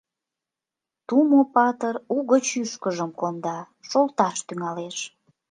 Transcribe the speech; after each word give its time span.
Тумо-патыр 1.07 1.95
угыч 2.15 2.47
ӱшкыжым 2.61 3.11
конда, 3.19 3.57
шолташ 3.89 4.37
тӱҥалеш. 4.47 4.97